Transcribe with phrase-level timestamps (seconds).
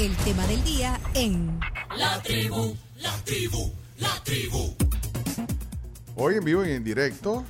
[0.00, 1.60] El tema del día en
[1.98, 4.74] La tribu, la tribu, la tribu.
[6.16, 7.44] Hoy en vivo y en directo,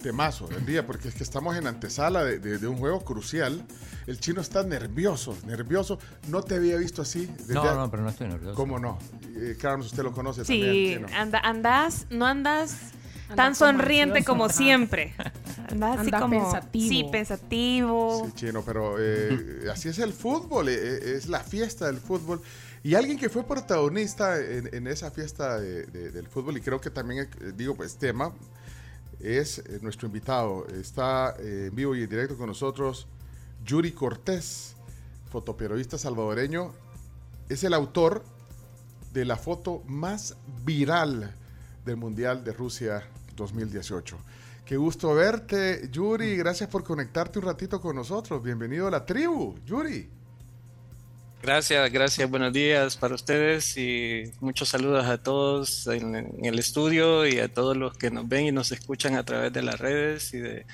[0.00, 3.64] temazo del día, porque es que estamos en antesala de, de- de un juego crucial.
[4.06, 5.98] El chino está nervioso, nervioso.
[6.28, 7.26] No te había visto así.
[7.26, 8.54] desde No, no, pero no estoy nervioso.
[8.54, 8.98] ¿Cómo no?
[9.36, 11.06] Eh, Carlos, usted lo conoce Sí, también.
[11.14, 12.76] anda, andas, no andas
[13.28, 15.14] Anda tan como sonriente ansioso, como siempre.
[15.68, 16.88] Andas así Anda como pensativo.
[16.88, 18.22] Sí, pensativo.
[18.26, 22.40] Sí, chino, pero eh, así es el fútbol, eh, eh, es la fiesta del fútbol.
[22.82, 26.80] Y alguien que fue protagonista en, en esa fiesta de- de- del fútbol, y creo
[26.80, 28.32] que también, digo, pues tema,
[29.20, 30.66] es nuestro invitado.
[30.68, 33.06] Está eh, en vivo y en directo con nosotros
[33.64, 34.76] Yuri Cortés,
[35.30, 36.74] fotoperiodista salvadoreño.
[37.48, 38.22] Es el autor
[39.14, 41.34] de la foto más viral
[41.84, 43.02] del Mundial de Rusia
[43.36, 44.18] 2018.
[44.64, 46.36] Qué gusto verte, Yuri.
[46.36, 48.42] Gracias por conectarte un ratito con nosotros.
[48.42, 50.08] Bienvenido a la tribu, Yuri.
[51.42, 57.26] Gracias, gracias, buenos días para ustedes y muchos saludos a todos en, en el estudio
[57.26, 60.32] y a todos los que nos ven y nos escuchan a través de las redes
[60.32, 60.64] y de,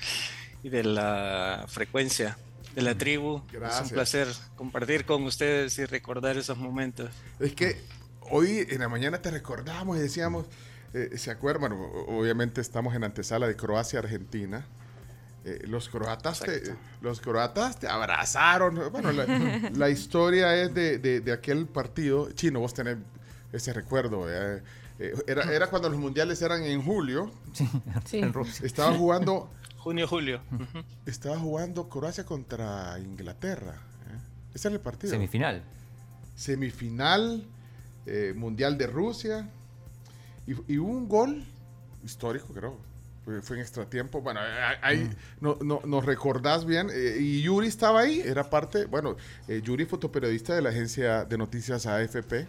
[0.63, 2.37] y de la frecuencia
[2.73, 3.41] de la tribu.
[3.47, 3.83] Es Gracias.
[3.83, 7.09] un placer compartir con ustedes y recordar esos momentos.
[7.41, 7.77] Es que
[8.29, 10.45] hoy en la mañana te recordamos y decíamos,
[10.93, 11.61] eh, ¿se acuerdan?
[11.77, 14.65] Bueno, obviamente estamos en antesala de Croacia-Argentina.
[15.43, 16.61] Eh, los croatas te,
[17.01, 18.79] los croatas te abrazaron.
[18.91, 19.25] Bueno, la,
[19.73, 22.29] la historia es de, de- de aquel partido.
[22.31, 22.97] Chino, vos tenés
[23.51, 24.25] ese recuerdo.
[24.29, 24.61] eh,
[25.25, 27.31] era, era cuando los mundiales eran en julio.
[27.53, 27.67] Sí,
[28.05, 28.19] Sí.
[28.19, 28.65] en Rusia.
[28.67, 30.41] Estaba jugando, Junio, julio.
[31.07, 33.73] Estaba jugando Croacia contra Inglaterra.
[34.11, 34.17] eh.
[34.53, 35.11] Ese era el partido.
[35.11, 35.63] Semifinal.
[36.35, 37.43] semifinal
[38.05, 39.49] eh, mundial de Rusia
[40.47, 41.43] y, y hubo un gol
[42.03, 42.75] histórico creo
[43.43, 44.39] fue, en extratiempo bueno
[44.81, 49.15] ahí no, no, nos recordás bien eh, y Yuri estaba ahí era parte bueno
[49.47, 52.47] eh, Yuri fotoperiodista de la agencia de noticias AFP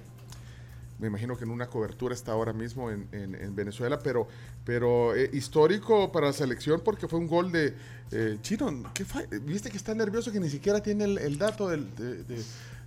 [0.98, 4.28] me imagino que en una cobertura está ahora mismo en, en- en Venezuela, pero,
[4.64, 7.74] pero eh, histórico para la selección porque fue un gol de
[8.12, 8.84] eh, Chino.
[8.94, 9.04] ¿qué?
[9.40, 11.92] Viste que está nervioso que ni siquiera tiene el, el dato del.
[11.96, 12.40] de- de-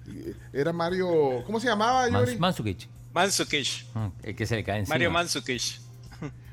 [0.08, 1.44] eh, era Mario.
[1.46, 2.38] ¿Cómo se llamaba, Yuri?
[2.38, 2.70] Mans-.
[3.16, 4.94] Mandzukic, Ah, El que se le cae encima.
[4.96, 5.80] Mario Mandzukic.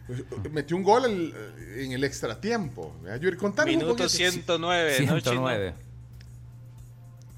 [0.08, 1.34] Eh, Metió un gol el-
[1.76, 2.96] en el extratiempo.
[3.02, 4.08] ¿verdad, Yuri, contanos un Minuto poquito.
[4.08, 5.20] 109, ¿no?
[5.20, 5.74] 109.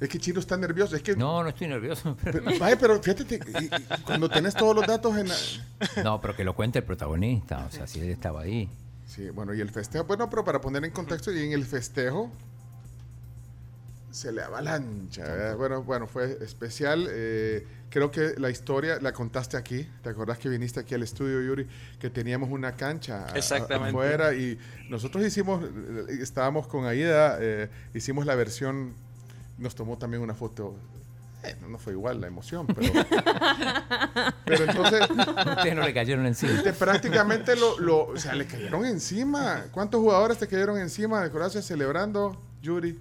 [0.01, 0.97] Es que Chino está nervioso.
[0.97, 1.17] Es que.
[1.17, 2.17] No, no estoy nervioso.
[2.25, 6.03] pero- pero- vaya, pero fíjate, que, y- y cuando tenés todos los datos en la-
[6.05, 7.65] No, pero que lo cuente el protagonista.
[7.67, 8.69] O sea, si él estaba ahí.
[9.07, 12.31] Sí, bueno, y el festejo, bueno, pero para poner en contexto, y en el festejo
[14.11, 15.23] se le avalancha.
[15.23, 15.57] ¿verdad?
[15.57, 17.07] Bueno, bueno, fue especial.
[17.11, 19.89] eh, creo que la historia la contaste aquí.
[20.03, 21.65] ¿Te acordás que viniste aquí al estudio, Yuri?
[22.01, 23.91] Que teníamos una cancha Exactamente.
[23.91, 24.59] afuera y
[24.91, 25.65] nosotros hicimos,
[26.09, 28.95] estábamos con Aida, eh, hicimos la versión,
[29.59, 30.75] nos tomó también una foto.
[31.45, 32.81] Eh, no fue igual la emoción, pero,
[34.45, 36.63] pero entonces Ustedes no le cayeron encima.
[36.65, 39.67] te prácticamente lo, lo- o sea, le cayeron encima.
[39.71, 42.99] ¿Cuántos jugadores te cayeron encima de Croacia celebrando, Yuri?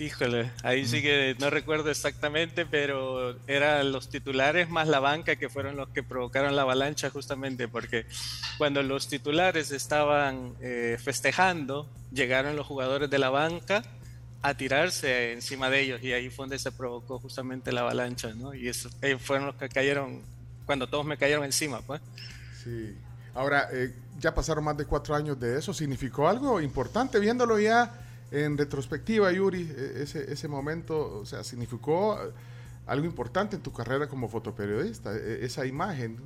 [0.00, 5.48] Híjole, ahí sí que no recuerdo exactamente, pero eran los titulares más la banca que
[5.48, 8.06] fueron los que provocaron la avalancha justamente porque
[8.58, 13.82] cuando los titulares estaban eh, festejando, llegaron los jugadores de la banca
[14.42, 18.54] a tirarse encima de ellos y ahí fue donde se provocó justamente la avalancha, ¿no?
[18.54, 20.22] Y eso, ellos fueron los que cayeron,
[20.64, 22.00] cuando todos me cayeron encima, pues.
[22.62, 22.94] Sí.
[23.34, 25.74] Ahora, eh, ya pasaron más de cuatro años de eso.
[25.74, 29.62] ¿Significó algo importante viéndolo ya en retrospectiva, Yuri?
[29.62, 32.30] eh, ese, ese momento, o sea, ¿significó eh,
[32.86, 35.14] algo importante en tu carrera como fotoperiodista?
[35.14, 36.18] eh, esa imagen.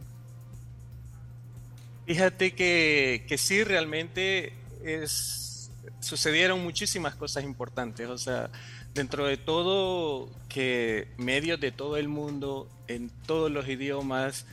[2.06, 4.52] Fíjate que, que sí, realmente
[4.84, 5.70] es,
[6.00, 8.08] sucedieron muchísimas cosas importantes.
[8.08, 8.50] O sea,
[8.94, 14.46] dentro de todo, que medios de todo el mundo, en todos los idiomas,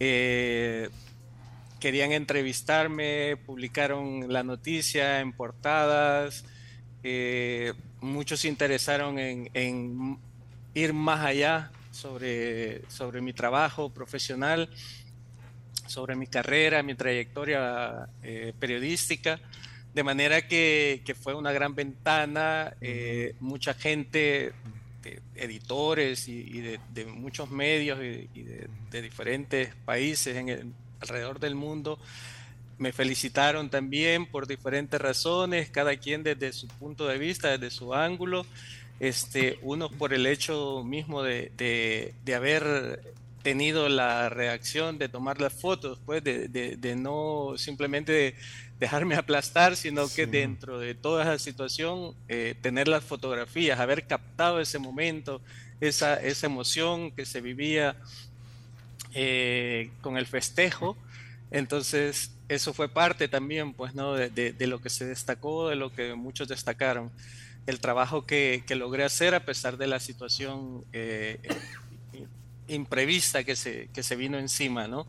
[0.00, 0.90] eh,
[1.78, 6.44] querían entrevistarme, publicaron la noticia en portadas.
[7.02, 10.18] Eh, muchos se interesaron en, en
[10.74, 14.70] ir más allá sobre, sobre mi trabajo profesional
[15.86, 19.40] sobre mi carrera, mi trayectoria eh, periodística,
[19.92, 24.52] de manera que, que fue una gran ventana, eh, mucha gente,
[25.02, 30.48] de editores y, y de, de muchos medios y, y de, de diferentes países en
[30.48, 31.98] el- alrededor del mundo,
[32.80, 37.94] me felicitaron también por diferentes razones, cada quien desde su punto de vista, desde su
[37.94, 38.44] ángulo,
[38.98, 45.40] este, unos por el hecho mismo de, de- de haber tenido la reacción de tomar
[45.40, 48.34] las fotos, pues de, de- de no simplemente
[48.78, 50.30] dejarme aplastar, sino que Sí.
[50.30, 55.40] dentro de toda esa situación, eh, tener las fotografías, haber captado ese momento
[55.82, 57.96] esa, esa emoción que se vivía
[59.14, 60.96] eh, con el festejo.
[61.50, 64.14] Entonces, eso fue parte también, pues, ¿no?
[64.14, 67.10] De, de- de lo que se destacó, de lo que muchos destacaron.
[67.66, 71.38] El trabajo que, que logré hacer a pesar de la situación eh,
[72.68, 75.06] imprevista que se, que se vino encima, ¿no?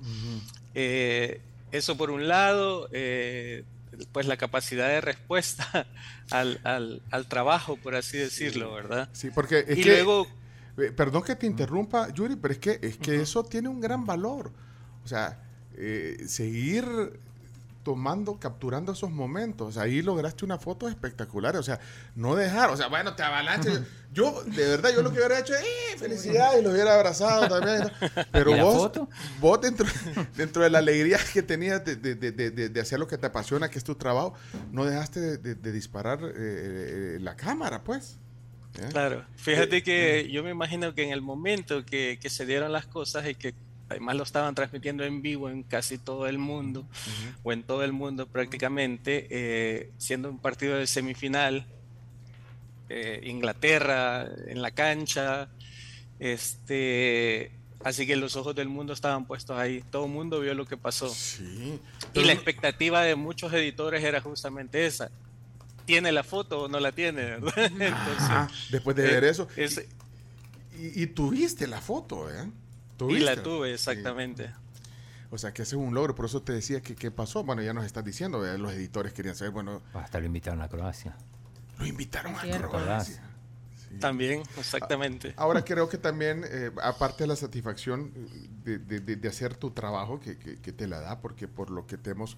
[0.73, 1.41] Eh,
[1.71, 3.63] eso por un lado, eh,
[4.11, 5.87] pues la capacidad de respuesta
[6.31, 9.09] al, al- al trabajo, por así decirlo, ¿verdad?
[9.13, 10.27] Sí, porque es y que, luego,
[10.77, 14.05] eh, perdón que te interrumpa, Yuri, pero es que, es que eso tiene un gran
[14.05, 14.51] valor.
[15.03, 15.39] O sea,
[15.77, 16.85] eh, seguir
[17.83, 19.77] tomando, capturando esos momentos.
[19.77, 21.55] Ahí lograste una foto espectacular.
[21.57, 21.79] O sea,
[22.15, 22.69] no dejar.
[22.69, 23.81] O sea, bueno, te avalanchas.
[24.13, 26.57] Yo, de verdad, yo lo que hubiera hecho es ¡eh, felicidad!
[26.59, 27.89] Y lo hubiera abrazado también.
[28.31, 29.09] Pero ¿Y la vos, foto?
[29.39, 29.85] vos dentro,
[30.35, 33.69] dentro de la alegría que tenías de, de- de- de- hacer lo que te apasiona,
[33.69, 34.33] que es tu trabajo,
[34.71, 38.17] no dejaste de, de- de disparar eh, eh, la cámara, pues.
[38.79, 38.87] ¿Eh?
[38.89, 42.85] claro, fíjate que yo me imagino que en el momento que, que se dieron las
[42.85, 43.53] cosas y que
[43.91, 46.85] además lo estaban transmitiendo en vivo en casi todo el mundo,
[47.43, 51.65] o en todo el mundo prácticamente, eh, siendo un partido de semifinal,
[52.89, 55.47] eh, Inglaterra en la cancha,
[56.19, 57.51] este,
[57.83, 60.77] así que los ojos del mundo estaban puestos ahí, todo el mundo vio lo que
[60.77, 61.09] pasó.
[61.09, 61.79] Sí.
[62.13, 65.09] Y la expectativa de muchos editores era justamente esa.
[65.85, 67.21] ¿Tiene la foto o no la tiene?
[67.39, 67.53] ¿verdad?
[67.57, 69.47] Entonces, Ajá, después de eh, ver eso.
[69.55, 69.83] es-
[70.79, 72.49] Y, y tuviste la foto, ¿eh?
[73.09, 73.73] Y la tuve, Sí.
[73.73, 74.51] exactamente.
[75.31, 76.13] O sea, que ese es un logro.
[76.13, 77.43] Por eso te decía que qué pasó.
[77.43, 78.57] Bueno, ya nos estás diciendo, ¿verdad?
[78.59, 79.53] los editores querían saber.
[79.53, 81.15] Bueno, Hasta lo invitaron a Croacia.
[81.79, 82.41] lo invitaron a.
[82.67, 83.23] Croacia.
[83.89, 83.97] Sí.
[83.99, 85.33] También, exactamente.
[85.37, 88.11] Ahora creo que también, eh, aparte de la satisfacción
[88.63, 91.69] de, de- de- de hacer tu trabajo, que, que- que te la da, porque por
[91.71, 92.37] lo que te hemos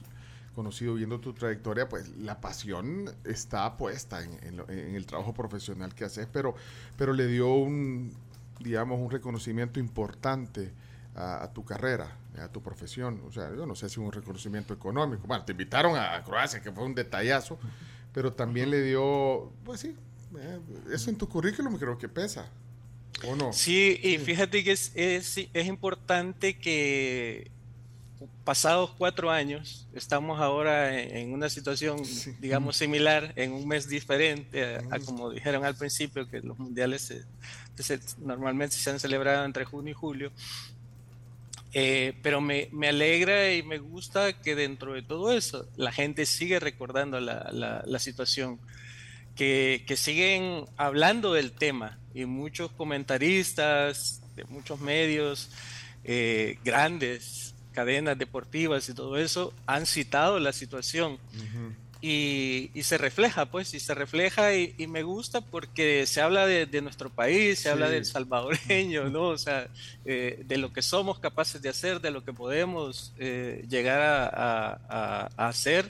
[0.55, 5.33] conocido viendo tu trayectoria, pues la pasión está puesta en, en lo- en el trabajo
[5.33, 6.55] profesional que haces, pero,
[6.97, 8.13] pero le dio un,
[8.63, 10.71] digamos, un reconocimiento importante
[11.15, 13.21] a, tu carrera, a tu profesión.
[13.27, 15.27] O sea, yo no sé si un reconocimiento económico.
[15.27, 17.59] Bueno, te invitaron a, Croacia, que fue un detallazo,
[18.13, 19.95] pero también le dio, pues sí,
[20.39, 20.59] eh,
[20.91, 22.49] eso en tu currículum creo que pesa.
[23.27, 23.53] ¿O no?
[23.53, 27.51] Sí, y fíjate que es, es importante que
[28.43, 32.01] pasados cuatro años, estamos ahora en, en una situación,
[32.39, 37.01] digamos, similar, en un mes diferente, a, a como dijeron al principio, que los mundiales
[37.01, 37.23] se-
[37.83, 40.31] se- normalmente se han celebrado entre junio y julio.
[41.75, 46.25] Eh, pero me, me alegra y me gusta que dentro de todo eso la gente
[46.27, 48.59] sigue recordando la, la- la situación,
[49.35, 51.97] que, que siguen hablando del tema.
[52.13, 55.49] Y muchos comentaristas de muchos medios
[56.03, 61.17] eh, grandes, cadenas deportivas y todo eso han citado la situación
[62.01, 66.45] y, y se refleja, pues, y se refleja y, y me gusta porque se habla
[66.45, 69.23] de, de nuestro país, se habla del salvadoreño, ¿no?
[69.29, 69.67] O sea,
[70.05, 74.25] eh, de lo que somos capaces de hacer, de lo que podemos eh, llegar a,
[74.27, 75.89] a- a- a hacer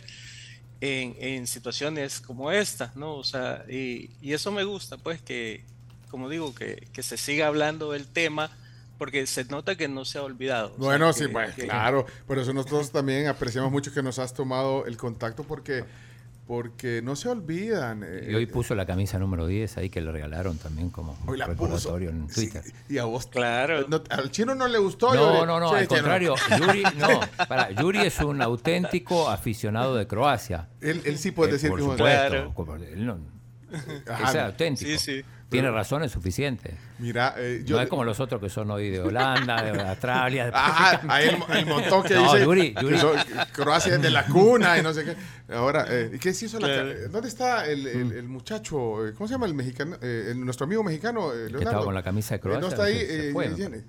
[0.82, 3.16] en, en situaciones como esta, ¿no?
[3.16, 5.64] O sea, y, y eso me gusta, pues, que,
[6.12, 8.52] como digo, que, que se siga hablando del tema
[8.98, 10.68] porque se nota que no se ha olvidado.
[10.68, 11.26] o sea, Bueno, que- sí,
[11.56, 12.06] que- claro.
[12.28, 15.84] Por eso nosotros también apreciamos mucho que nos has tomado el contacto porque,
[16.48, 18.04] porque no se olvidan.
[18.06, 21.38] eh, Y hoy puso la camisa número 10 ahí que le regalaron también como hoy
[21.38, 21.98] la puso.
[22.00, 22.64] en Sí, Twitter.
[22.90, 23.28] y a vos.
[23.28, 23.88] Claro.
[23.88, 25.14] no- al chino no le gustó.
[25.16, 25.48] No, Yuri.
[25.48, 30.68] no, no, Sí, al contrario, Yuri, no, para, Yuri es un auténtico aficionado de Croacia.
[30.82, 32.54] Él, él sí puede Eh, decir por que es un- supuesto, Claro.
[32.54, 33.18] como- él no-
[34.08, 34.30] Ajá.
[34.30, 34.92] es auténtico.
[34.92, 35.26] Sí, sí.
[35.54, 36.74] Tiene razones suficientes.
[37.00, 37.78] Mira, eh, yo.
[37.78, 40.46] no es como los otros que son hoy de Holanda, de Australia.
[40.46, 42.98] de Ajá, ahí el, el montón que No, dice Yuri, que Yuri.
[42.98, 45.54] son- que Croacia es de la cuna y no sé qué.
[45.54, 46.68] Ahora, eh, ¿qué se hizo la
[47.10, 49.08] ¿Dónde está el, el- el muchacho?
[49.08, 49.96] eh, ¿Cómo se llama el mexicano?
[50.02, 51.60] Eh, el- nuestro amigo mexicano, eh, Leonardo.
[51.62, 52.98] estaba con la camisa de Eh, Croacia, no está ahí.
[53.00, 53.84] eh, fue, me eh,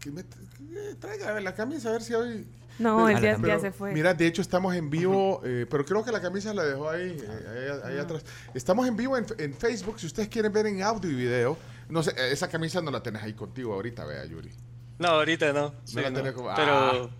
[0.00, 2.46] que me- que traiga la camisa a ver si hoy.
[2.78, 3.92] No, Pero- él ya, pero- ya se fue.
[3.92, 7.16] Mira, de hecho estamos en vivo, eh, pero creo que la camisa la dejó ahí,
[7.20, 8.24] eh, ahí, ahí atrás.
[8.54, 11.58] Estamos en vivo en, en Facebook, si ustedes quieren ver en audio y video.
[11.88, 14.50] No sé, esa camisa no la tenés ahí contigo ahorita, vea, Yuri.
[14.98, 15.74] No, ahorita no.
[15.84, 16.18] sí, la no.
[16.18, 16.72] tenés como- Pero,
[17.04, 17.10] ah.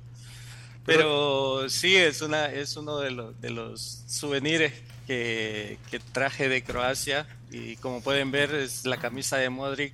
[0.84, 4.72] pero sí, es, una, es uno de los, de los souvenirs
[5.06, 7.26] que, que traje de Croacia.
[7.50, 9.92] Y como pueden ver, es la camisa de Modric,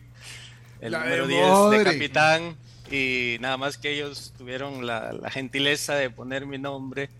[0.80, 1.78] el La de número 10 Modric.
[1.85, 2.56] de capitán.
[2.95, 7.11] Y nada más que ellos tuvieron la, la gentileza de poner mi nombre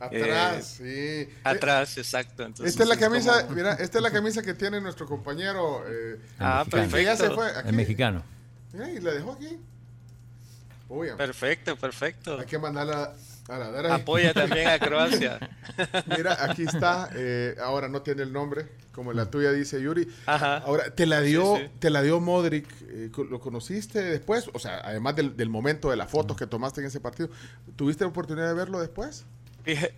[0.00, 0.84] Atrás, sí.
[0.86, 2.44] Eh, atrás, exacto.
[2.44, 5.06] Entonces, esta es la es camisa, como- mira, esta es la camisa que tiene nuestro
[5.06, 5.82] compañero.
[5.88, 6.92] eh, Ah, mexicano.
[6.96, 7.34] que ya se perfecto.
[7.42, 7.58] fue.
[7.58, 7.68] Aquí.
[7.68, 8.22] El mexicano.
[8.72, 9.58] Mira, y la dejó aquí.
[10.88, 12.38] Uy, Perfecto, perfecto.
[12.38, 13.12] hay que mandarla
[13.48, 15.38] Apoya también a Croacia.
[16.16, 17.08] Mira, aquí está.
[17.14, 20.06] eh, ahora no tiene el nombre, como la tuya dice Yuri.
[20.26, 20.58] Ajá.
[20.58, 21.70] Ahora, te la dio, Sí, sí.
[21.78, 22.66] te la dio Modric.
[22.88, 24.50] eh, ¿Lo conociste después?
[24.52, 27.30] O sea, además del, del momento de las fotos que tomaste en ese partido,
[27.76, 29.24] ¿tuviste la oportunidad de verlo después?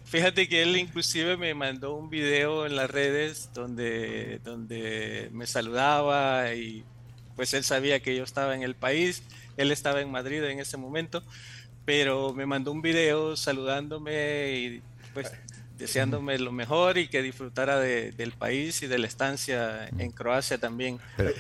[0.05, 6.53] Fíjate que él inclusive me mandó un video en las redes donde, donde me saludaba
[6.55, 6.85] y
[7.37, 9.23] pues él sabía que yo estaba en el país,
[9.57, 11.23] él estaba en Madrid en ese momento,
[11.85, 14.83] pero me mandó un video saludándome y
[15.15, 15.31] pues
[15.79, 20.59] deseándome lo mejor y que disfrutara de- del país y de la estancia en Croacia
[20.59, 20.99] también.
[21.17, 21.33] Pero.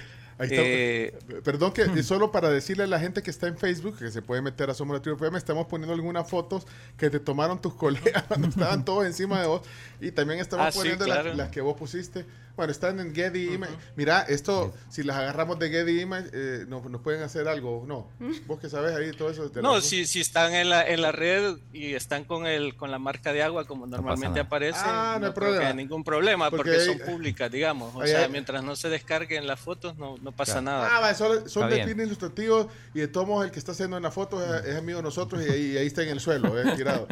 [0.42, 1.12] Eh,
[1.44, 4.40] Perdón que solo para decirle a la gente que está en Facebook que se puede
[4.40, 6.66] meter a Somos la Tribu FM, estamos poniendo algunas fotos
[6.96, 7.74] que te tomaron tus
[8.14, 9.60] colegas cuando estaban todos encima de vos
[10.00, 12.24] y también estamos Ah, sí, poniendo las- las, que vos pusiste.
[12.60, 13.72] Bueno, están en Getty Image.
[13.96, 17.84] Mira, esto, si las agarramos de Getty Image, eh, nos, nos pueden hacer algo.
[17.88, 18.10] No,
[18.46, 19.50] vos que sabes ahí todo eso.
[19.50, 22.90] te No, si, si están en la, en la red y están con el con
[22.90, 24.42] la marca de agua como normalmente nada.
[24.42, 25.72] aparecen, Ah, no hay creo que problema.
[25.72, 27.94] ningún problema Porque porque, ahí- son públicas, digamos.
[27.94, 30.64] O ahí sea, hay- mientras no se descarguen las fotos, no, no pasa Claro.
[30.66, 30.88] nada.
[30.98, 34.02] Ah, va, son, son de fines ilustrativos y de todos el que está haciendo en
[34.02, 36.74] la foto es, es amigo de nosotros y ahí, ahí está en el suelo, eh,
[36.76, 37.08] tirado.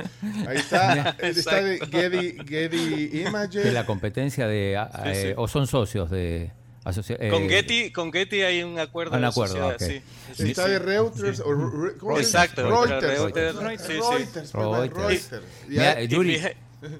[0.46, 3.64] Ahí está, está de Getty, Getty Images.
[3.64, 4.76] de la competencia de...
[5.14, 5.32] Sí, sí.
[5.38, 6.52] Eh, ¿O son socios de...
[6.84, 9.14] asocia- Con eh, Getty, con Getty hay un acuerdo.
[9.16, 10.02] Un de acuerdo, sí.
[10.38, 10.70] Está sí.
[10.70, 12.20] de Reuters o Re-.
[12.20, 13.20] Exacto, Reuters.
[13.60, 15.42] Reuters.
[15.66, 16.00] Mira,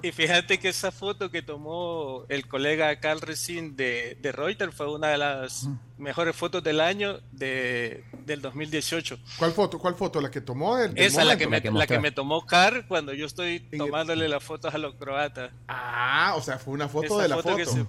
[0.03, 4.93] Y fíjate que esa foto que tomó el colega Carl Resin de, de Reuters fue
[4.93, 9.17] una de las mejores fotos del año de, del 2018.
[9.37, 9.79] ¿Cuál foto?
[9.79, 10.19] ¿Cuál foto?
[10.19, 10.75] ¿La que tomó?
[10.75, 11.99] del Esa la que, me, La que la que mostraste.
[12.01, 15.51] me tomó Carl cuando yo estoy el- tomándole las fotos a los croatas.
[15.69, 17.57] Ah, o sea, fue una foto Esa de la foto foto.
[17.57, 17.85] que se-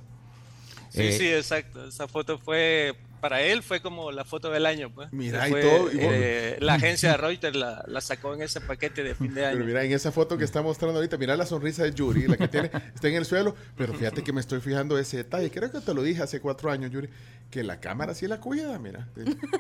[0.90, 1.86] Sí, Eh, sí, exacto.
[1.86, 4.90] Esa foto fue, para él fue como la foto del año.
[4.94, 5.12] Pues.
[5.12, 8.60] Mira, y todo, y vos- eh, la agencia de Reuters la, la sacó en ese
[8.60, 9.54] paquete de fin de año.
[9.56, 12.36] Pero mira, en esa foto que está mostrando ahorita, mira la sonrisa de Yuri, la
[12.36, 15.50] que tiene, está en el suelo, pero fíjate que me estoy fijando ese detalle.
[15.50, 17.08] Creo que te lo dije hace cuatro años, Yuri,
[17.50, 19.08] que la cámara sí la cuida, mira.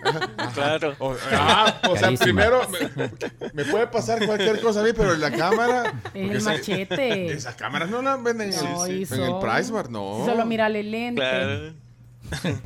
[0.04, 0.52] Ajá, ajá.
[0.54, 0.96] Claro.
[0.98, 5.30] O, ah, o sea, primero me, me puede pasar cualquier cosa a mí, pero la
[5.30, 5.92] cámara.
[6.14, 7.32] El esa- machete.
[7.32, 10.24] Esas cámaras no las venden en, No, el, en Price Bar, no.
[10.24, 11.20] Solo mírale el lente.
[11.20, 11.74] Claro.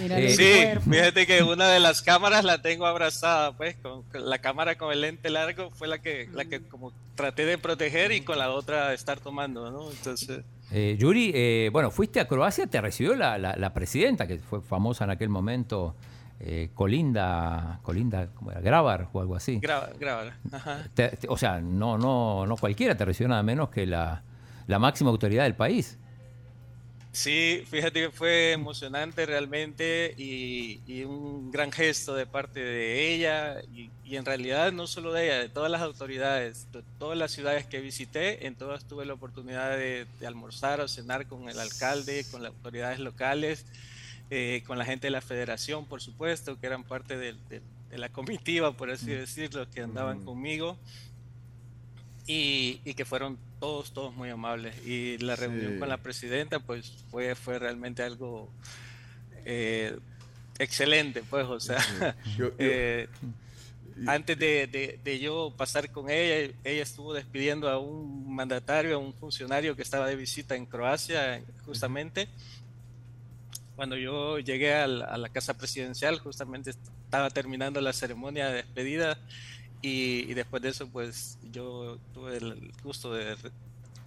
[0.00, 4.38] Eh, Sí, fíjate que una de las cámaras la tengo abrazada, pues, con con la
[4.38, 8.20] cámara con el lente largo fue la que, la que como traté de proteger y
[8.22, 9.90] con la otra estar tomando, ¿no?
[9.90, 14.38] Entonces, Eh, Yuri, eh, bueno, fuiste a Croacia, te recibió la, la- la presidenta, que
[14.38, 15.94] fue famosa en aquel momento,
[16.40, 18.60] eh, Colinda, Colinda, ¿cómo era?
[18.60, 19.58] Grabar o algo así.
[19.98, 20.36] grábala.
[20.52, 20.84] Ajá.
[20.94, 24.22] Te- te- o sea, no, no, no cualquiera te recibió nada menos que la,
[24.66, 25.98] la máxima autoridad del país.
[27.16, 33.62] Sí, fíjate que fue emocionante realmente y, y un gran gesto de parte de ella
[33.74, 37.30] y, y en realidad no solo de ella, de todas las autoridades, de todas las
[37.32, 41.58] ciudades que visité, en todas tuve la oportunidad de, de almorzar o cenar con el
[41.58, 43.64] alcalde, con las autoridades locales,
[44.28, 47.62] eh, con la gente de la federación, por supuesto, que eran parte del- de,
[47.96, 50.76] la comitiva, por así decirlo, que andaban conmigo.
[52.26, 54.74] Y, y que fueron todos, todos muy amables.
[54.86, 55.78] Y la reunión Sí.
[55.78, 58.48] con la presidenta, pues fue, fue realmente algo
[59.44, 59.96] eh,
[60.58, 61.78] excelente, pues, o sea,
[62.36, 63.08] Yo- yo- eh,
[64.06, 68.98] antes de, de- de yo pasar con ella, ella estuvo despidiendo a un mandatario, a
[68.98, 72.28] un funcionario que estaba de visita en Croacia, justamente.
[73.74, 79.18] Cuando yo llegué al- a la casa presidencial, justamente estaba terminando la ceremonia de despedida
[79.86, 83.36] y, y después de eso, pues yo tuve el gusto de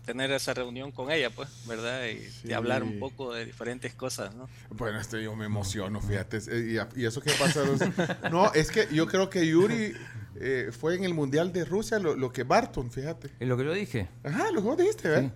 [0.06, 2.06] tener esa reunión con ella, pues, ¿verdad?
[2.08, 2.48] Y Sí.
[2.48, 4.50] de hablar un poco de diferentes cosas, ¿no?
[4.72, 6.40] Bueno, este yo me emociono, fíjate.
[6.50, 7.64] eh, Y, eso que pasa.
[7.64, 7.80] los-
[8.32, 9.94] No, es que yo creo que Yuri
[10.42, 13.30] eh, fue en el Mundial de Rusia lo, lo que Barton, fíjate.
[13.40, 14.08] Es lo que yo dije.
[14.24, 15.22] Ajá, lo que vos dijiste, ¿ves?
[15.26, 15.32] Sí.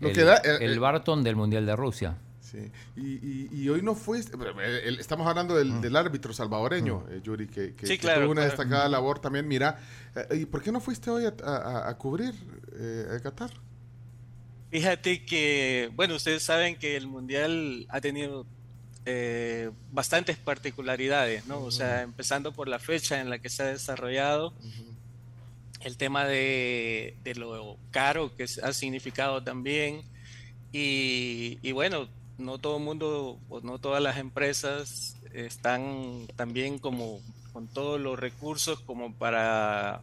[0.00, 0.36] Lo el, que da.
[0.36, 2.16] eh, el Barton del Mundial de Rusia.
[2.50, 2.58] Sí.
[2.96, 4.36] Y, y- y hoy no fuiste.
[4.36, 8.22] eh, el- estamos hablando del, del árbitro salvadoreño, eh, Yuri, que, que- Sí, que claro,
[8.22, 8.56] tuvo una claro.
[8.56, 9.48] destacada labor también.
[9.48, 9.80] Mira,
[10.14, 12.34] eh, ¿y por qué no fuiste hoy a, a- a cubrir
[12.78, 13.50] eh, a Qatar?
[14.70, 18.46] Fíjate que, bueno, ustedes saben que el Mundial ha tenido
[19.06, 21.60] eh, bastantes particularidades, ¿no?
[21.60, 24.52] O sea, empezando por la fecha en la que se ha desarrollado,
[25.80, 30.00] el tema de, de lo caro que ha significado también,
[30.72, 37.20] y, y bueno, no todo el mundo o no todas las empresas están también como
[37.52, 40.00] con todos los recursos como para,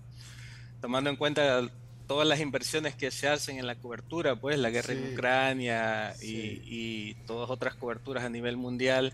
[0.82, 1.70] tomando en cuenta
[2.08, 5.00] todas las inversiones que se hacen en la cobertura, pues la guerra Sí.
[5.00, 9.14] en Ucrania y, todas otras coberturas a nivel mundial.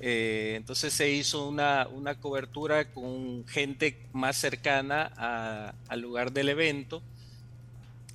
[0.00, 6.48] Eh, entonces se hizo una, una cobertura con gente más cercana a- al lugar del
[6.48, 7.02] evento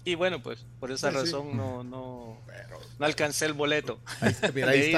[0.10, 1.24] Y bueno, pues por esa Sí, sí.
[1.24, 2.38] razón no, no,
[3.00, 4.00] no alcancé el boleto.
[4.22, 4.92] Ahí está, mira, ahí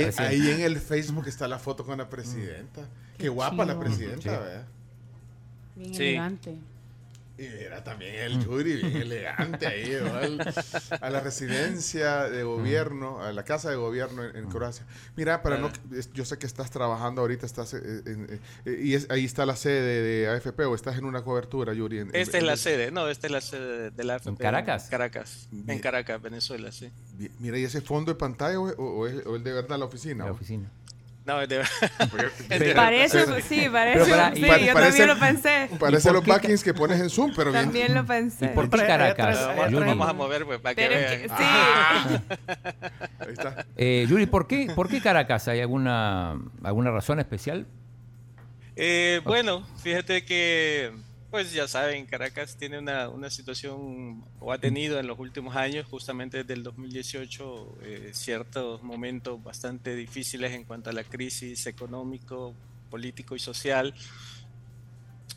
[0.00, 2.82] está, en el Facebook está la foto con la presidenta.
[3.18, 4.28] Qué guapa la presidenta, Sí.
[4.28, 4.64] ¿verdad?
[5.76, 6.02] Bien Sí.
[6.04, 6.54] elegante.
[7.38, 10.54] Y era también el Yuri, bien elegante ahí, al-
[11.00, 14.84] a la residencia de gobierno, a la casa de gobierno en, en Croacia.
[15.16, 18.94] Mira, para no, es- yo sé que estás trabajando ahorita, estás eh, en- eh, y
[18.94, 22.00] es- ahí está la sede de, de AFP o estás en una cobertura, Yuri.
[22.00, 24.28] en- en- Esta es la en- sede, no, esta es la sede de la AFP.
[24.30, 24.88] ¿En Caracas?
[24.90, 26.90] Caracas, en Caracas, Venezuela, sí.
[27.40, 29.86] Mira, ¿y ese fondo de pantalla o, o- o es, o es de verdad la
[29.86, 30.24] oficina?
[30.26, 30.34] la o?
[30.34, 30.70] oficina.
[31.24, 31.58] No, es de
[32.74, 33.98] Parece, pero- sí, parece.
[34.00, 35.68] pero para- sí, y- yo parece- también lo pensé.
[35.78, 37.64] Parece los backings que pones en Zoom, pero bien.
[37.64, 38.46] También lo pensé.
[38.46, 41.20] ¿Y por qué Caracas, vamos, vamos a mover pues, para que vean.
[41.22, 41.34] que- sí.
[41.38, 42.20] Ah.
[43.20, 43.66] Ahí está.
[43.76, 45.46] Eh, Yuri, ¿por qué, ¿por qué Caracas?
[45.46, 47.66] ¿Hay alguna, alguna razón especial?
[48.74, 50.90] Eh, bueno, fíjate que,
[51.32, 55.86] pues ya saben, Caracas tiene una, una situación, o ha tenido en los últimos años,
[55.86, 62.52] justamente desde el 2018, eh, ciertos momentos bastante difíciles en cuanto a la crisis económico,
[62.90, 63.94] político y social.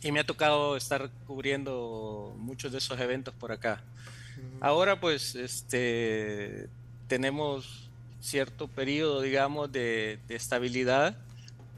[0.04, 3.82] Y me ha tocado estar cubriendo muchos de esos eventos por acá.
[4.60, 6.68] Ahora pues este,
[7.08, 11.18] tenemos cierto periodo, digamos, de, de estabilidad,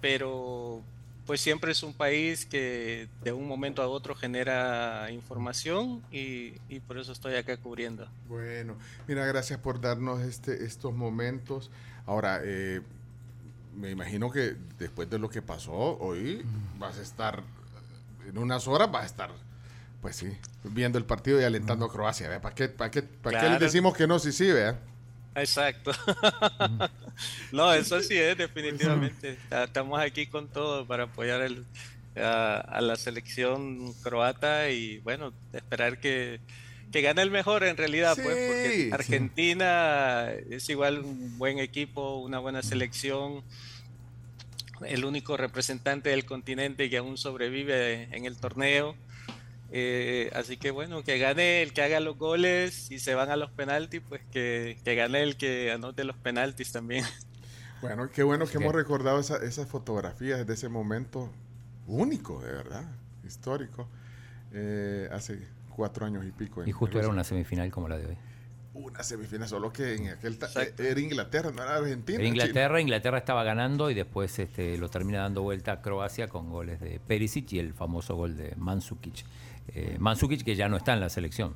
[0.01, 0.81] pero
[1.27, 6.79] pues siempre es un país que de un momento a otro genera información y, y
[6.79, 8.07] por eso estoy acá cubriendo.
[8.29, 11.69] Bueno, mira, gracias por darnos este, estos momentos.
[12.05, 12.81] Ahora, eh,
[13.75, 16.43] me imagino que después de lo que pasó hoy,
[16.79, 17.43] vas a estar,
[18.27, 19.29] en unas horas vas a estar,
[20.01, 20.31] pues sí,
[20.63, 22.29] viendo el partido y alentando a Croacia.
[22.29, 22.41] ¿verdad?
[22.41, 24.17] ¿Para qué, para qué, para qué les decimos que no?
[24.17, 24.79] Sí, sí, ¿verdad?
[25.37, 25.91] Exacto.
[27.51, 29.37] no, eso sí es, definitivamente.
[29.49, 31.65] Ta- Estamos aquí con todo para apoyar el-
[32.15, 36.39] a, a la selección croata y bueno, esperar que,
[36.91, 38.89] que gane el mejor en realidad, pues, porque sí.
[38.91, 43.43] Argentina es igual un buen equipo, una buena selección,
[44.85, 48.95] el único representante del continente que aún sobrevive en el torneo.
[49.69, 53.35] Eh, así que bueno, que gane el que haga los goles y se van a
[53.35, 57.03] los penaltis, pues que, que gane el que anote los penaltis también.
[57.81, 61.31] Bueno, qué bueno que que- hemos recordado esa- esas fotografías de ese momento
[61.85, 62.85] único, de verdad,
[63.25, 63.87] histórico,
[64.51, 65.39] eh, hace
[65.75, 66.63] cuatro años y pico.
[66.63, 68.17] en Y justo era una semifinal como la de hoy.
[68.77, 70.33] Una semifinal, solo que en aquel...
[70.33, 70.83] Exacto.
[70.83, 72.19] Era Inglaterra, no era Argentina.
[72.19, 76.51] Era Inglaterra, Inglaterra estaba ganando y después este, lo termina dando vuelta a Croacia con
[76.51, 79.25] goles de Perisic y el famoso gol de Mandzukic.
[79.73, 81.55] Eh, Mandzukic que ya no está en la selección.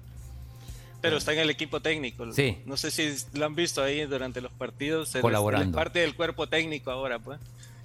[1.00, 2.32] Pero está en el equipo técnico.
[2.34, 2.58] Sí.
[2.66, 5.14] No sé si lo han visto ahí durante los partidos.
[5.22, 5.70] Colaborando.
[5.70, 7.40] Es parte del cuerpo técnico ahora, pues.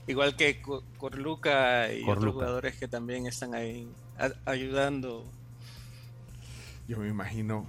[0.07, 2.33] Igual que Co- Corluca y otros Corluca.
[2.35, 3.87] jugadores que también están ahí
[4.44, 5.25] ayudando.
[6.88, 7.66] Yo me imagino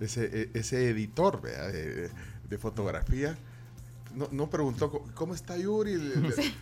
[0.00, 1.72] ese, e- ese editor ¿verdad?
[1.72, 2.10] de,
[2.48, 3.36] de fotografía.
[4.14, 5.96] No, no preguntó cómo está Yuri.
[5.96, 6.20] Le- le-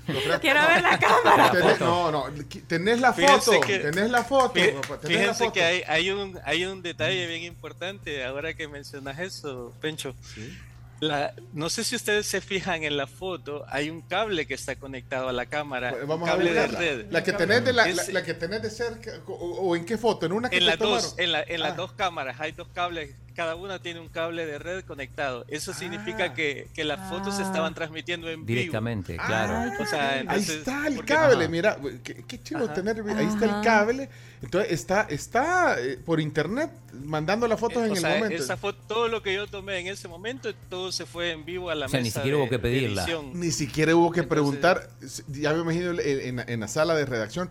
[0.09, 1.53] lo crea- Quiero no, ver la cámara.
[1.53, 2.25] tenés- no, no,
[2.67, 3.61] tenés la Fíjense foto.
[3.61, 4.53] que- tenés la foto.
[4.55, 5.53] Tenés la Fíjense foto.
[5.53, 10.15] que hay, hay, un, hay un detalle bien importante ahora que mencionas eso, Pencho.
[10.35, 10.59] Sí.
[11.01, 14.75] La, no sé si ustedes se fijan en la foto, hay un cable que está
[14.77, 16.79] conectado a la cámara, un Vamos a cable de buscarla.
[16.79, 17.07] red.
[17.11, 20.25] La que tenés de, la, la- que tenés de cerca, o, o en qué foto,
[20.27, 21.77] en una que En te las dos, en, la- en las Ah.
[21.77, 25.45] dos cámaras hay dos cables, cada una tiene un cable de red conectado.
[25.49, 25.75] Eso Ah.
[25.75, 27.47] significa que, que las fotos se Ah.
[27.47, 28.59] estaban transmitiendo en vivo.
[28.59, 29.57] Directamente, claro.
[29.57, 31.49] Ay, qué O sea, Ahí entonces, está el cable, Ajá.
[31.51, 32.75] mira, güey, qué, qué chido Ajá.
[32.75, 34.09] tener, ahí está el cable.
[34.43, 38.43] Entonces está, está eh, por internet mandando las fotos Eh, en o el sea, momento.
[38.43, 41.71] esa foto, todo lo que yo tomé en ese momento, todo se fue en vivo
[41.71, 43.07] a la O sea, ni mesa siquiera de- hubo que pedirla.
[43.33, 44.91] Ni siquiera hubo que Entonces- preguntar,
[45.29, 47.49] ya me imagino en, en- en la sala de redacción.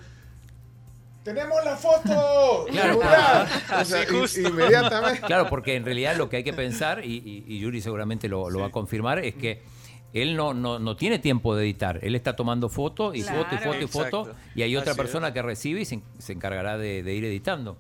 [1.24, 2.66] ¡Tenemos la foto!
[2.72, 2.96] Claro.
[2.98, 3.48] ¡Mira!
[3.70, 5.22] O Así sea, in- inmediatamente.
[5.22, 8.50] Claro, porque en realidad lo que hay que pensar, y, y- y Yuri seguramente lo,
[8.50, 9.62] lo va a confirmar, es que
[10.14, 12.00] él no, no, no tiene tiempo de editar.
[12.04, 13.44] Él está tomando foto y Claro.
[13.46, 14.36] foto y foto y foto, Exacto.
[14.56, 15.34] y hay otra Así persona es.
[15.34, 17.78] que recibe y se, se encargará de, de ir editando.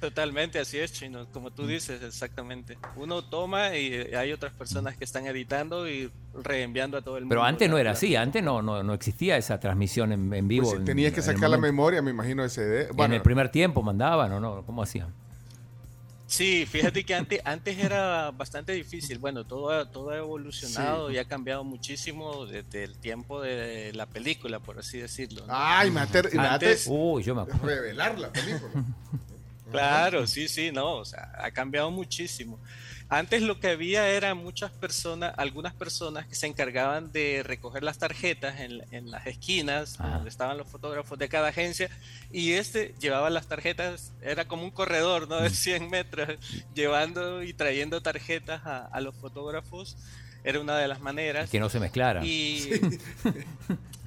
[0.00, 1.52] Totalmente, así es, Chino, como Mm.
[1.54, 2.76] tú dices, exactamente.
[2.96, 6.10] Uno toma y eh, hay otras personas que están editando y
[6.42, 7.32] reenviando a todo el mundo.
[7.32, 10.64] Pero antes no era así, antes no, no, no existía esa transmisión en, en vivo.
[10.64, 12.88] Pues si en- tenías que en sacar la memoria, me imagino, de CD.
[12.90, 15.08] en Bueno, el primer tiempo mandaban o no, ¿cómo hacían?
[16.28, 19.18] Sí, fíjate que antes, antes era bastante difícil.
[19.18, 21.14] Bueno, todo ha, todo ha evolucionado Sí.
[21.14, 25.46] y ha cambiado muchísimo desde el tiempo de la película, por así decirlo.
[25.46, 25.52] ¿no?
[25.56, 27.64] ay, Antes- yo me acuerdo.
[27.66, 28.72] revelar la película.
[29.70, 32.60] Claro, sí, sí, no, o sea, ha cambiado muchísimo.
[33.08, 37.98] Antes lo que había era muchas personas, algunas personas que se encargaban de recoger las
[37.98, 40.14] tarjetas en, en las esquinas Ajá.
[40.14, 41.88] donde estaban los fotógrafos de cada agencia
[42.32, 45.40] y este llevaba las tarjetas, era como un corredor ¿no?
[45.40, 46.36] de 100 metros,
[46.74, 49.96] llevando y trayendo tarjetas a, a los fotógrafos.
[50.46, 51.50] Era una de las maneras.
[51.50, 52.24] Que no se mezclara.
[52.24, 52.70] Y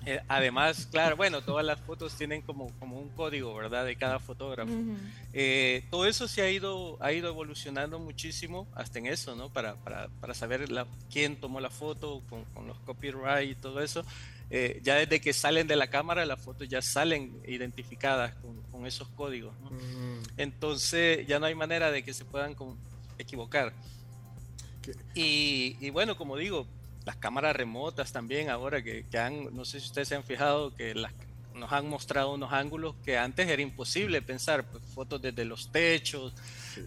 [0.06, 3.86] eh, además, claro, bueno, todas las fotos tienen como, como un código, ¿verdad?
[3.86, 4.71] De cada fotógrafo.
[4.71, 4.95] Ujú.
[5.34, 9.49] Eh, todo eso se ha ido, ha ido evolucionando muchísimo hasta en eso, ¿no?
[9.49, 13.84] Para, para, para saber la, quién tomó la foto con, con los copyright y todo
[13.84, 14.06] eso.
[14.49, 18.86] Eh, ya desde que salen de la cámara, las fotos ya salen identificadas con, con
[18.88, 19.71] esos códigos, ¿no?
[19.71, 22.56] Mm, Entonces ya no hay manera de que se puedan
[23.17, 23.73] equivocar.
[25.15, 26.67] Y, y bueno, como digo,
[27.06, 30.73] las cámaras remotas también ahora que, que han, no sé si ustedes se han fijado
[30.75, 31.12] que las,
[31.56, 36.34] nos han mostrado unos ángulos que antes era imposible pensar, pues, fotos desde los techos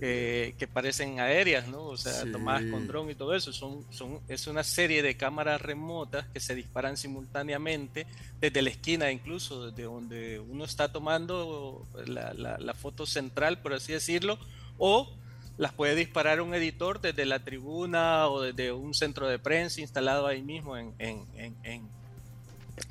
[0.01, 1.83] eh, que parecen aéreas, ¿no?
[1.83, 2.31] O sea, Sí.
[2.33, 3.53] tomadas con dron y todo eso.
[3.53, 8.07] Son, son, es una serie de cámaras remotas que se disparan simultáneamente
[8.41, 13.75] desde la esquina, incluso desde donde uno está tomando la, la- la foto central, por
[13.75, 14.39] así decirlo,
[14.79, 15.13] o
[15.59, 20.27] las puede disparar un editor desde la tribuna o desde un centro de prensa instalado
[20.27, 21.89] ahí mismo en, en, en,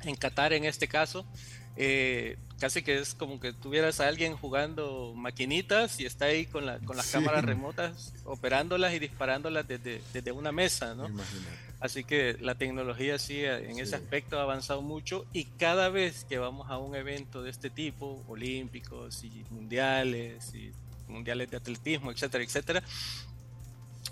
[0.04, 1.26] en- Qatar en este caso.
[1.76, 6.66] Eh, casi que es como que tuvieras a alguien jugando maquinitas y está ahí con,
[6.66, 7.12] la, con las Sí.
[7.14, 11.08] cámaras remotas operándolas y disparándolas desde, desde una mesa, ¿no?
[11.08, 11.72] imagínate.
[11.80, 13.80] Así que la tecnología sí, eh, en Sí.
[13.80, 17.70] ese aspecto ha avanzado mucho y cada vez que vamos a un evento de este
[17.70, 20.70] tipo, olímpicos y mundiales y
[21.12, 22.82] mundiales de atletismo, etcétera, etcétera,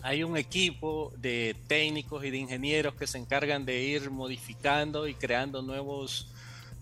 [0.02, 5.14] hay un equipo de técnicos y de ingenieros que se encargan de ir modificando y
[5.14, 6.26] creando nuevos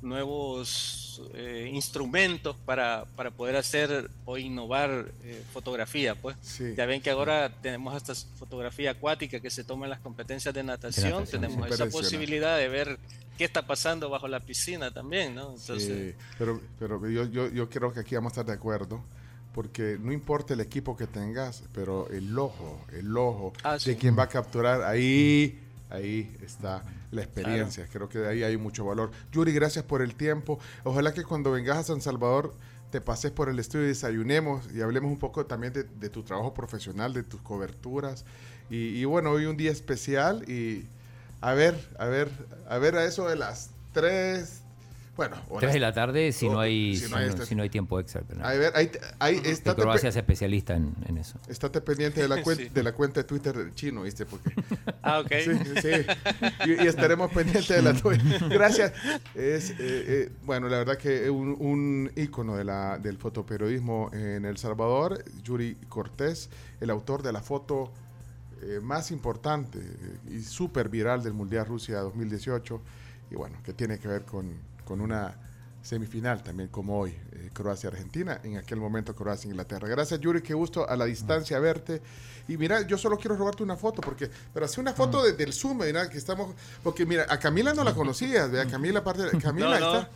[0.02, 6.36] nuevos eh, instrumentos para, para poder hacer o innovar eh, fotografía, pues.
[6.40, 6.74] Sí.
[6.76, 10.62] Ya ven que ahora tenemos esta fotografía acuática que se toma en las competencias de
[10.62, 12.98] natación, natación, tenemos esa posibilidad de ver
[13.36, 15.56] qué está pasando bajo la piscina también, ¿no?
[15.58, 19.02] Sí, pero, pero yo, yo, yo creo que aquí vamos a estar de acuerdo.
[19.58, 23.96] Porque no importa el equipo que tengas, pero el ojo, el ojo Ah, de sí.
[23.96, 25.58] quien va a capturar, ahí,
[25.90, 27.88] ahí está la experiencia.
[27.92, 29.10] Creo que de ahí hay mucho valor.
[29.32, 30.60] Yuri, gracias por el tiempo.
[30.84, 32.54] Ojalá que cuando vengas a San Salvador
[32.92, 36.22] te pases por el estudio y desayunemos y hablemos un poco también de, de tu
[36.22, 38.24] trabajo profesional, de tus coberturas.
[38.70, 40.86] Y, y bueno, hoy un día especial y
[41.40, 42.30] a ver, a ver,
[42.68, 44.60] a ver a eso de las 3,
[45.18, 47.46] bueno, Tres las de la tarde si no hay, si si no hay no, este-
[47.46, 48.22] si no hay tiempo extra.
[48.26, 48.46] Pero no.
[48.46, 51.38] A ver, Que estate, Croacia es especialista en, en eso.
[51.48, 52.68] estate pendiente de la, cuen- Sí.
[52.70, 54.24] de la cuenta de Twitter del chino, ¿viste?
[54.24, 54.50] Porque,
[55.02, 55.32] ah, ok.
[55.44, 55.50] sí,
[55.82, 56.70] sí.
[56.70, 58.22] Y, y estaremos pendientes de la tuya.
[58.48, 58.92] Gracias.
[59.34, 64.44] Es, eh, eh, bueno, la verdad que un, un ícono de la, del fotoperiodismo en
[64.44, 66.48] El Salvador, Yuri Cortés,
[66.80, 67.92] el autor de la foto
[68.62, 69.78] eh, más importante
[70.30, 72.80] y súper viral del Mundial Rusia 2018,
[73.30, 74.52] y bueno, que tiene que ver con,
[74.88, 75.34] con una
[75.82, 79.86] semifinal también como hoy, eh, Croacia-Argentina, en aquel momento Croacia-Inglaterra.
[79.86, 82.00] Gracias Yuri, qué gusto a la distancia verte.
[82.48, 85.52] Y mira, yo solo quiero robarte una foto, porque, pero hace una foto de- del
[85.52, 88.64] Zoom, mira, que estamos, porque mira, a Camila no la conocías, ¿vea?
[88.70, 90.10] Camila, aparte de, Camila, no, ahí no, está.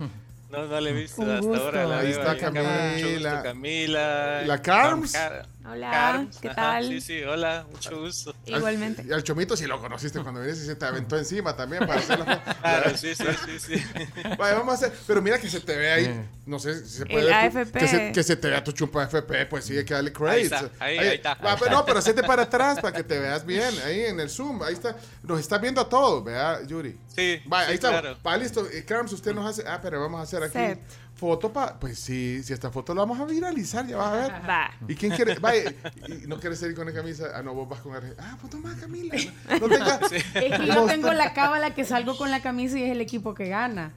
[0.50, 1.64] no, no la he visto hasta gusto.
[1.64, 1.86] ahora.
[1.86, 2.32] la Ahí veo está.
[2.32, 3.42] Mucho gusto, Camila.
[3.42, 4.42] Camila.
[4.46, 5.12] La Carms.
[5.12, 6.88] Car- Hola, Carms, ¿qué ajá, tal?
[6.88, 8.34] Sí, sí, hola, mucho gusto.
[8.46, 9.04] Igualmente.
[9.08, 12.00] Y al Chomito si lo conociste cuando viniste y se te aventó encima también para
[12.00, 12.42] hacer la.
[12.62, 13.84] Claro, sí, sí, sí, sí.
[14.38, 17.06] Vaya, vamos a hacer, pero mira que se te ve ahí, no sé si se
[17.06, 17.78] puede El ver tu- AFP.
[17.78, 20.14] que, se, que se te vea tu chumpa AFP, pues sí, hay que darle Ahí
[20.14, 20.52] credits.
[20.52, 21.34] está, ahí- ahí está.
[21.36, 24.28] Va, pero no, pero hacete para atrás para que te veas bien, ahí en el
[24.30, 26.96] Zoom, ahí está, nos está viendo a todos, vea, Yuri.
[27.14, 28.18] Sí, Va, sí, ahí está, claro.
[28.26, 30.78] va, listo, eh, Carms, usted nos hace, ah, pero vamos a hacer aquí Set.
[31.22, 34.32] Foto para, pues sí, si esta foto la vamos a viralizar, ya vas a ver.
[34.50, 34.70] Va.
[34.88, 35.36] ¿Y quién quiere?
[35.38, 35.72] Vaya,
[36.08, 37.26] y no quieres salir con la camisa.
[37.32, 38.28] Ah, no, vos vas con Argentina.
[38.28, 39.14] Ah, pues toma Camila.
[39.48, 40.10] No, no tengas.
[40.12, 43.34] Es que yo tengo la cábala que salgo con la camisa y es el equipo
[43.34, 43.92] que gana.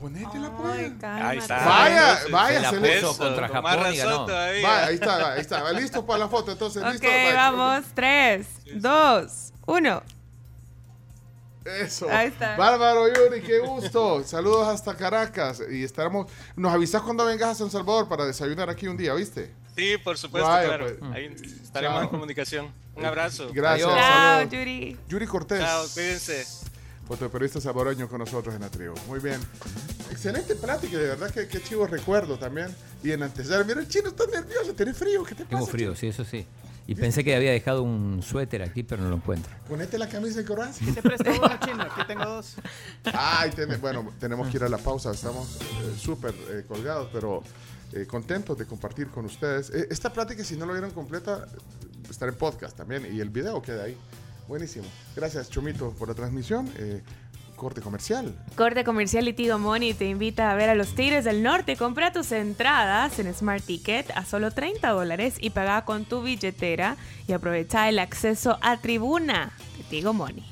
[0.00, 0.92] Ponétela, pues.
[1.04, 1.64] Ahí está.
[1.64, 4.28] Vaya, vaya, se la se le- puso contra con más Japón razón.
[4.28, 5.62] Va, ahí está, ahí está.
[5.62, 7.06] Va, listo para la foto, entonces, Ok, listo.
[7.06, 7.34] Vaya.
[7.50, 7.84] vamos.
[7.94, 10.02] Tres, dos, uno.
[11.80, 12.08] Eso.
[12.10, 12.56] Ahí está.
[12.56, 14.22] Bárbaro, Yuri, qué gusto.
[14.24, 15.62] Saludos hasta Caracas.
[15.70, 16.30] Y estaremos.
[16.54, 19.52] Nos avisas cuando vengas a San Salvador para desayunar aquí un día, ¿viste?
[19.76, 20.86] Sí, por supuesto, Vaya, claro.
[20.98, 21.12] pues.
[21.12, 21.26] Ahí
[21.62, 22.02] estaremos Chao.
[22.04, 22.72] en comunicación.
[22.94, 23.50] Un abrazo.
[23.52, 23.88] Gracias.
[23.88, 24.00] Adiós.
[24.00, 24.52] Chao, saludos.
[24.52, 24.96] Yuri.
[25.08, 25.60] Yuri Cortés.
[25.60, 26.46] Chao, cuídense.
[27.06, 28.94] Fotoperiodista salvadoreño con nosotros en la tribu.
[29.06, 29.40] Muy bien.
[30.10, 32.74] Excelente plática, de verdad que qué chivo recuerdo también.
[33.04, 35.50] Y en antesala, mira, el chino está nervioso, tiene frío, ¿qué te pasa?
[35.56, 35.96] Tengo frío, chino?
[35.96, 36.46] sí, eso sí.
[36.88, 39.52] Y pensé que había dejado un suéter aquí, pero no lo encuentro.
[39.68, 40.94] Ponete la camisa de Croacia.
[40.94, 41.82] Te presto uno, chino.
[41.82, 42.56] Aquí tengo dos.
[43.12, 45.10] Ay, ten- bueno, tenemos que ir a la pausa.
[45.10, 47.42] Estamos eh, súper eh, colgados, pero
[47.92, 49.70] eh, contentos de compartir con ustedes.
[49.70, 51.56] Eh, esta plática, si no lo vieron completa, eh,
[52.08, 53.06] estará en podcast también.
[53.12, 53.96] Y el video queda ahí.
[54.46, 54.86] Buenísimo.
[55.16, 56.70] Gracias, Chomito, por la transmisión.
[57.56, 58.34] Corte comercial.
[58.54, 61.76] Corte Comercial y Tigo Money te invita a ver a los Tigres del Norte.
[61.76, 66.96] Compra tus entradas en Smart Ticket a solo 30 dólares y paga con tu billetera
[67.26, 70.44] y aprovecha el acceso a tribuna de Tigo Money.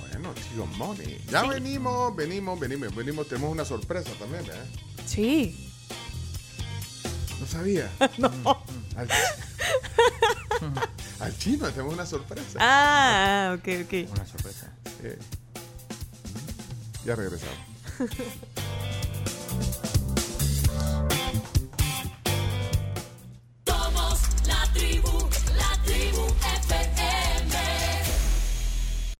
[0.00, 1.20] Bueno, tío Money.
[1.30, 3.28] Ya venimos, venimos, venimos, venimos.
[3.28, 5.04] Tenemos una sorpresa también, ¿eh?
[5.06, 5.70] Sí.
[7.38, 7.90] No sabía.
[8.18, 8.30] no.
[11.24, 12.58] Al, chino tenemos una sorpresa.
[12.60, 14.10] Ah, ok, ok.
[14.14, 14.70] Una sorpresa.
[15.02, 15.18] Eh,
[17.04, 17.56] Ya regresamos.